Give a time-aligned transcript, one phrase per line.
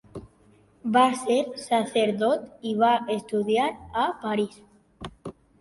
[0.95, 3.69] Va ser sacerdot i va estudiar
[4.07, 4.61] a París.